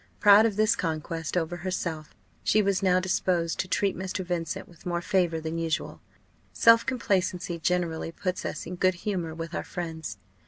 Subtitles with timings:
[0.19, 4.25] Proud of this conquest over herself, she was now disposed to treat Mr.
[4.25, 6.01] Vincent with more favour than usual.
[6.51, 10.17] Self complacency generally puts us in good humour with our friends.